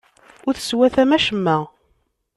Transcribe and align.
Ur 0.47 0.53
teswatam 0.55 1.11
acemma. 1.17 1.57